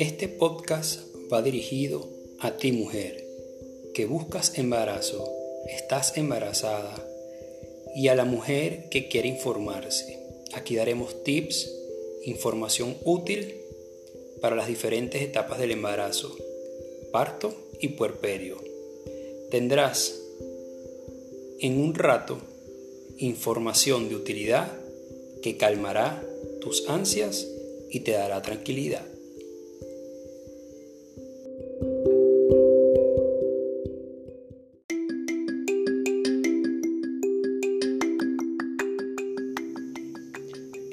[0.00, 2.08] Este podcast va dirigido
[2.38, 3.22] a ti mujer
[3.92, 5.30] que buscas embarazo,
[5.68, 7.06] estás embarazada
[7.94, 10.18] y a la mujer que quiere informarse.
[10.54, 11.70] Aquí daremos tips,
[12.24, 13.60] información útil
[14.40, 16.34] para las diferentes etapas del embarazo,
[17.12, 18.56] parto y puerperio.
[19.50, 20.18] Tendrás
[21.58, 22.38] en un rato
[23.18, 24.72] información de utilidad
[25.42, 26.26] que calmará
[26.62, 27.46] tus ansias
[27.90, 29.09] y te dará tranquilidad.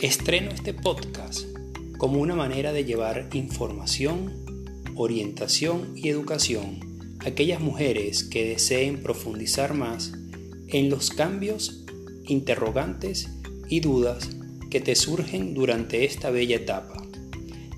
[0.08, 1.42] Estreno este podcast
[1.98, 4.46] como una manera de llevar información,
[4.96, 6.80] orientación y educación
[7.20, 10.14] a aquellas mujeres que deseen profundizar más
[10.70, 11.84] en los cambios,
[12.24, 13.28] interrogantes
[13.68, 14.30] y dudas
[14.72, 17.04] que te surgen durante esta bella etapa,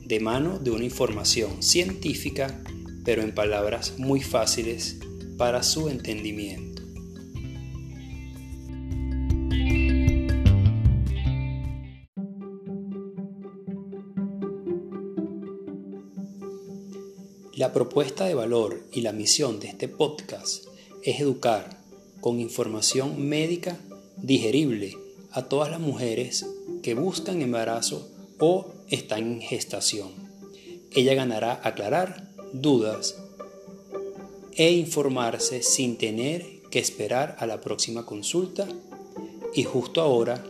[0.05, 2.61] de mano de una información científica,
[3.05, 5.00] pero en palabras muy fáciles
[5.35, 6.69] para su entendimiento.
[17.59, 20.63] La propuesta de valor y la misión de este podcast
[21.03, 21.83] es educar
[22.21, 23.77] con información médica
[24.16, 24.97] digerible
[25.31, 26.45] a todas las mujeres
[26.81, 30.07] que buscan embarazo o están en gestación.
[30.95, 33.17] Ella ganará aclarar dudas
[34.55, 38.69] e informarse sin tener que esperar a la próxima consulta
[39.53, 40.41] y justo ahora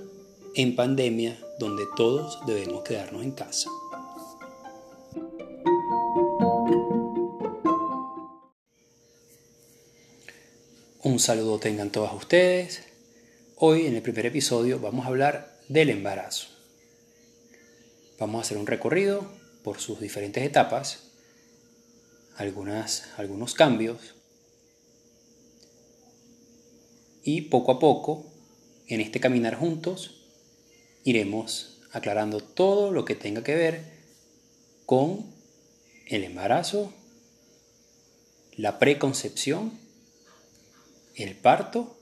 [0.54, 3.68] en pandemia donde todos debemos quedarnos en casa.
[11.20, 12.84] Un saludo tengan todas ustedes.
[13.58, 16.48] Hoy en el primer episodio vamos a hablar del embarazo.
[18.18, 19.30] Vamos a hacer un recorrido
[19.62, 21.12] por sus diferentes etapas,
[22.38, 24.16] algunas, algunos cambios
[27.22, 28.26] y poco a poco
[28.88, 30.24] en este caminar juntos
[31.04, 33.84] iremos aclarando todo lo que tenga que ver
[34.86, 35.26] con
[36.06, 36.94] el embarazo,
[38.56, 39.89] la preconcepción,
[41.16, 41.98] el parto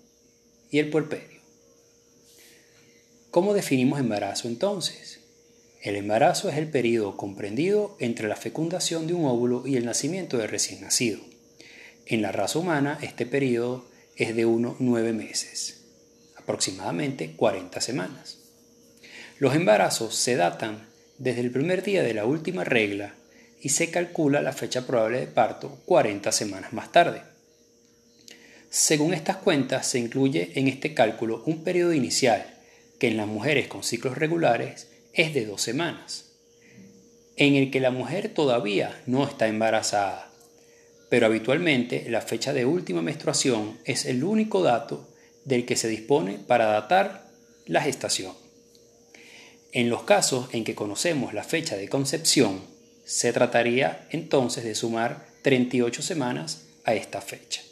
[0.70, 1.42] y el puerperio.
[3.32, 5.20] ¿Cómo definimos embarazo entonces?
[5.82, 10.38] El embarazo es el periodo comprendido entre la fecundación de un óvulo y el nacimiento
[10.38, 11.20] del recién nacido.
[12.06, 13.86] En la raza humana este periodo
[14.16, 15.82] es de unos 9 meses,
[16.36, 18.40] aproximadamente 40 semanas.
[19.40, 20.88] Los embarazos se datan
[21.20, 23.14] desde el primer día de la última regla
[23.62, 27.22] y se calcula la fecha probable de parto 40 semanas más tarde.
[28.70, 32.46] Según estas cuentas, se incluye en este cálculo un periodo inicial
[33.00, 36.32] que en las mujeres con ciclos regulares es de dos semanas,
[37.38, 40.32] en el que la mujer todavía no está embarazada,
[41.10, 45.08] pero habitualmente la fecha de última menstruación es el único dato
[45.46, 47.32] del que se dispone para datar
[47.66, 48.34] la gestación.
[49.72, 52.62] En los casos en que conocemos la fecha de concepción,
[53.06, 57.67] se trataría entonces de sumar 38 semanas a esta fecha.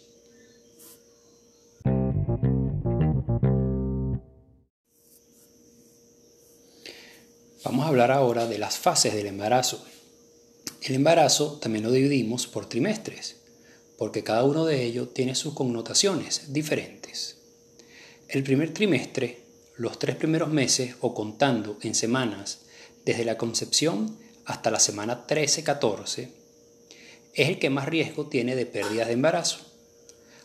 [7.96, 9.86] Hablar ahora de las fases del embarazo.
[10.82, 13.38] El embarazo también lo dividimos por trimestres,
[13.98, 17.38] porque cada uno de ellos tiene sus connotaciones diferentes.
[18.28, 19.44] El primer trimestre,
[19.78, 22.64] los tres primeros meses o contando en semanas
[23.06, 26.32] desde la concepción hasta la semana 13-14,
[27.34, 29.60] es el que más riesgo tiene de pérdidas de embarazo.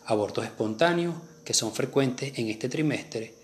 [0.04, 3.34] Abortos espontáneos, que son frecuentes en este trimestre,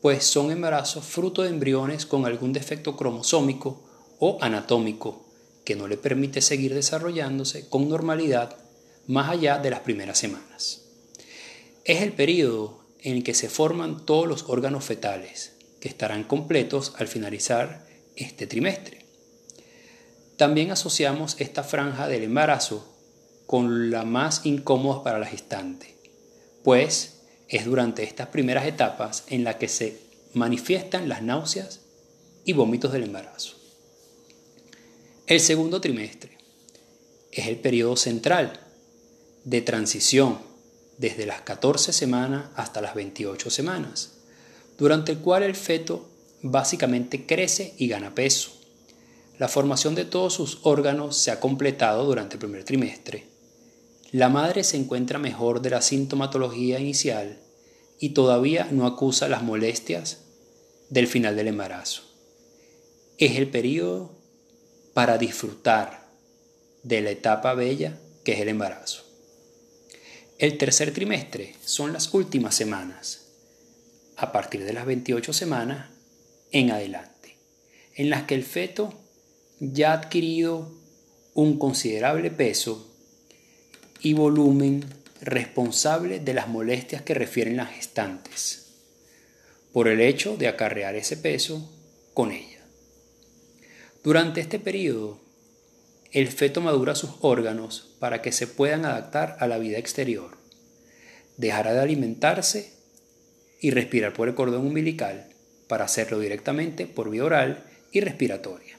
[0.00, 3.82] pues son embarazos fruto de embriones con algún defecto cromosómico
[4.18, 5.26] o anatómico
[5.64, 8.56] que no le permite seguir desarrollándose con normalidad
[9.06, 10.82] más allá de las primeras semanas.
[11.84, 16.92] Es el periodo en el que se forman todos los órganos fetales, que estarán completos
[16.96, 19.06] al finalizar este trimestre.
[20.36, 22.92] También asociamos esta franja del embarazo
[23.46, 25.96] con la más incómoda para la gestante,
[26.62, 27.15] pues
[27.48, 30.00] es durante estas primeras etapas en las que se
[30.34, 31.80] manifiestan las náuseas
[32.44, 33.54] y vómitos del embarazo.
[35.26, 36.38] El segundo trimestre
[37.32, 38.60] es el periodo central
[39.44, 40.38] de transición
[40.98, 44.12] desde las 14 semanas hasta las 28 semanas,
[44.78, 46.08] durante el cual el feto
[46.42, 48.52] básicamente crece y gana peso.
[49.38, 53.35] La formación de todos sus órganos se ha completado durante el primer trimestre
[54.16, 57.38] la madre se encuentra mejor de la sintomatología inicial
[57.98, 60.20] y todavía no acusa las molestias
[60.88, 62.00] del final del embarazo.
[63.18, 64.16] Es el periodo
[64.94, 66.08] para disfrutar
[66.82, 69.04] de la etapa bella que es el embarazo.
[70.38, 73.26] El tercer trimestre son las últimas semanas,
[74.16, 75.90] a partir de las 28 semanas
[76.52, 77.36] en adelante,
[77.94, 78.94] en las que el feto
[79.60, 80.72] ya ha adquirido
[81.34, 82.95] un considerable peso
[84.00, 84.84] y volumen
[85.20, 88.74] responsable de las molestias que refieren las gestantes,
[89.72, 91.72] por el hecho de acarrear ese peso
[92.14, 92.64] con ella.
[94.02, 95.20] Durante este periodo,
[96.12, 100.38] el feto madura sus órganos para que se puedan adaptar a la vida exterior.
[101.36, 102.72] Dejará de alimentarse
[103.60, 105.28] y respirar por el cordón umbilical
[105.68, 108.78] para hacerlo directamente por vía oral y respiratoria.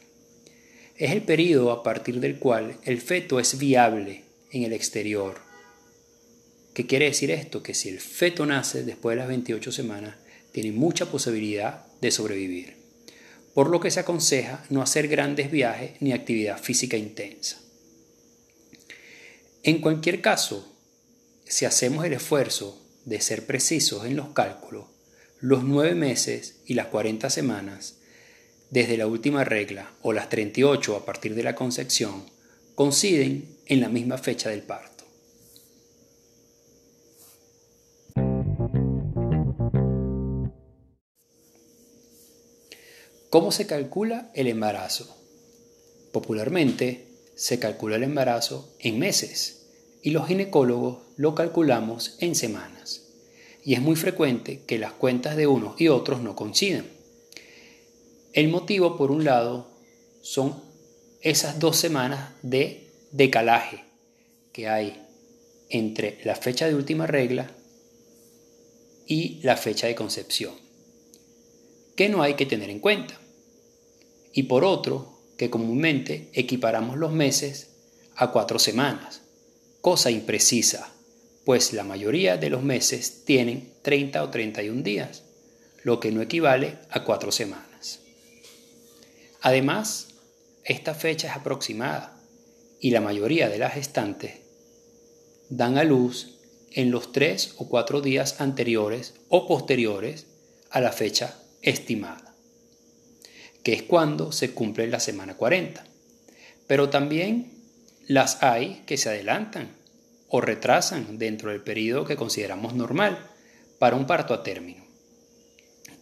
[0.95, 5.41] Es el periodo a partir del cual el feto es viable en el exterior.
[6.73, 7.63] ¿Qué quiere decir esto?
[7.63, 10.15] Que si el feto nace después de las 28 semanas,
[10.51, 12.77] tiene mucha posibilidad de sobrevivir
[13.57, 17.57] por lo que se aconseja no hacer grandes viajes ni actividad física intensa.
[19.63, 20.77] En cualquier caso,
[21.43, 24.85] si hacemos el esfuerzo de ser precisos en los cálculos,
[25.39, 27.95] los nueve meses y las 40 semanas,
[28.69, 32.29] desde la última regla o las 38 a partir de la concepción,
[32.75, 35.03] coinciden en la misma fecha del parto.
[43.29, 45.15] ¿Cómo se calcula el embarazo?
[46.13, 49.67] Popularmente se calcula el embarazo en meses
[50.01, 53.03] y los ginecólogos lo calculamos en semanas.
[53.63, 56.85] Y es muy frecuente que las cuentas de unos y otros no coincidan.
[58.31, 59.67] El motivo, por un lado,
[60.21, 60.63] son
[61.21, 63.83] esas dos semanas de decalaje
[64.51, 65.05] que hay
[65.69, 67.51] entre la fecha de última regla
[69.05, 70.67] y la fecha de concepción
[71.97, 73.19] que no hay que tener en cuenta.
[74.31, 77.71] Y por otro, que comúnmente equiparamos los meses
[78.15, 79.21] a cuatro semanas,
[79.81, 80.93] cosa imprecisa,
[81.43, 85.23] pues la mayoría de los meses tienen 30 o 31 días,
[85.83, 87.99] lo que no equivale a cuatro semanas.
[89.41, 90.09] Además,
[90.63, 92.16] esta fecha es aproximada
[92.79, 94.41] y la mayoría de las gestantes
[95.49, 96.37] dan a luz
[96.71, 100.27] en los tres o cuatro días anteriores o posteriores
[100.69, 102.35] a la fecha estimada,
[103.63, 105.85] que es cuando se cumple la semana 40.
[106.67, 107.51] Pero también
[108.07, 109.75] las hay que se adelantan
[110.29, 113.17] o retrasan dentro del periodo que consideramos normal
[113.79, 114.85] para un parto a término,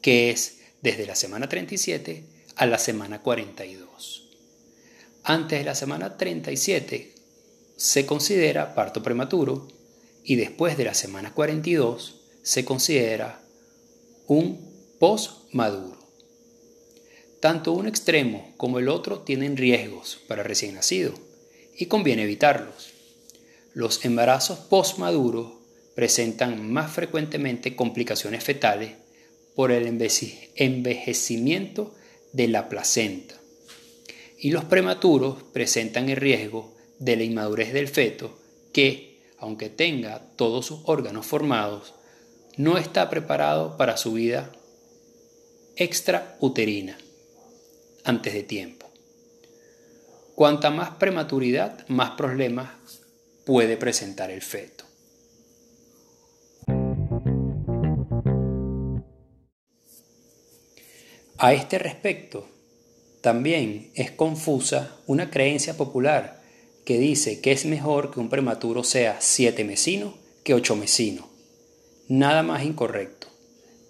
[0.02, 2.24] que es desde la semana 37
[2.56, 4.25] a la semana 42.
[5.28, 7.16] Antes de la semana 37
[7.76, 9.68] se considera parto prematuro
[10.24, 13.42] y después de la semana 42 se considera
[14.28, 15.98] un post-maduro.
[17.40, 21.16] Tanto un extremo como el otro tienen riesgos para recién nacido
[21.76, 22.92] y conviene evitarlos.
[23.74, 25.54] Los embarazos post-maduros
[25.96, 28.92] presentan más frecuentemente complicaciones fetales
[29.56, 31.96] por el envejecimiento
[32.32, 33.42] de la placenta
[34.38, 38.38] y los prematuros presentan el riesgo de la inmadurez del feto
[38.74, 41.94] que, aunque tenga todos sus órganos formados,
[42.58, 44.52] no está preparado para su vida
[45.76, 46.98] extrauterina
[48.04, 48.90] antes de tiempo.
[50.36, 52.70] Cuanta más prematuridad, más problemas
[53.46, 54.84] puede presentar el feto.
[61.38, 62.48] A este respecto,
[63.26, 66.44] también es confusa una creencia popular
[66.86, 70.14] que dice que es mejor que un prematuro sea siete mesino
[70.44, 71.28] que ocho mesino.
[72.08, 73.26] Nada más incorrecto.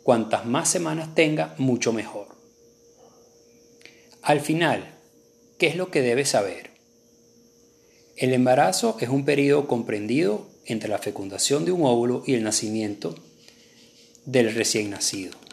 [0.04, 2.30] Cuantas más semanas tenga, mucho mejor.
[4.22, 4.96] Al final,
[5.58, 6.70] ¿qué es lo que debes saber?
[8.16, 13.16] El embarazo es un periodo comprendido entre la fecundación de un óvulo y el nacimiento
[14.24, 15.45] del recién nacido.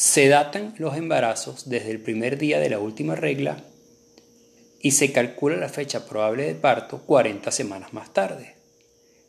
[0.00, 3.62] Se datan los embarazos desde el primer día de la última regla
[4.80, 8.54] y se calcula la fecha probable de parto 40 semanas más tarde.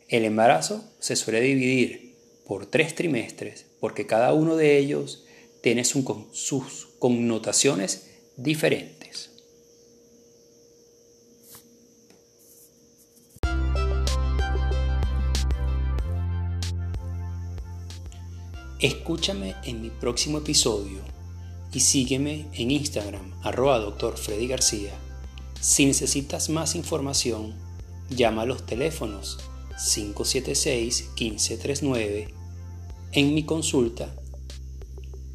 [0.08, 2.14] El embarazo se suele dividir
[2.46, 5.26] por tres trimestres porque cada uno de ellos
[5.60, 9.01] tiene sus connotaciones diferentes.
[18.82, 20.98] Escúchame en mi próximo episodio
[21.72, 24.90] y sígueme en Instagram, arroba doctor Freddy García.
[25.60, 27.54] Si necesitas más información,
[28.10, 29.38] llama a los teléfonos
[29.76, 32.26] 576-1539
[33.12, 34.16] en mi consulta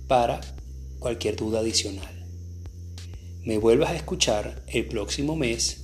[0.10, 0.42] para
[1.00, 2.25] cualquier duda adicional.
[3.46, 5.84] Me vuelvas a escuchar el próximo mes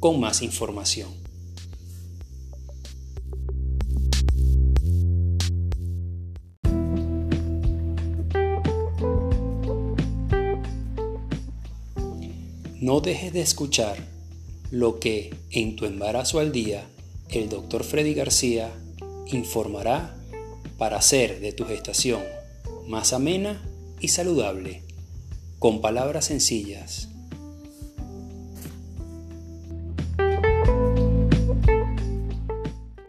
[0.00, 1.25] con más información.
[12.96, 13.98] No dejes de escuchar
[14.70, 16.86] lo que en tu embarazo al día
[17.28, 18.72] el doctor Freddy García
[19.26, 20.16] informará
[20.78, 22.22] para hacer de tu gestación
[22.86, 23.62] más amena
[24.00, 24.82] y saludable,
[25.58, 27.10] con palabras sencillas